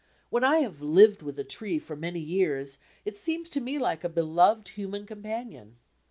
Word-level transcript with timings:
When 0.31 0.43
I 0.43 0.61
have 0.65 0.81
"lived 0.81 1.21
with" 1.21 1.37
a 1.37 1.43
tree 1.43 1.77
for 1.77 1.95
many 1.95 2.19
years 2.19 2.79
it 3.05 3.17
seems 3.19 3.49
to 3.49 3.61
me 3.61 3.77
like 3.77 4.03
a 4.03 4.09
beloved 4.09 4.69
human 4.69 5.05
companion. 5.05 5.77